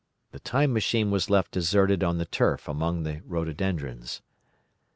[0.31, 4.23] The Time Machine was left deserted on the turf among the rhododendrons.